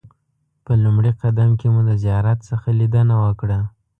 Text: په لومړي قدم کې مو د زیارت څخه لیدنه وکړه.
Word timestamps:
په 0.65 0.71
لومړي 0.83 1.11
قدم 1.21 1.49
کې 1.59 1.67
مو 1.73 1.81
د 1.89 1.91
زیارت 2.03 2.39
څخه 2.49 2.67
لیدنه 2.79 3.15
وکړه. 3.23 3.59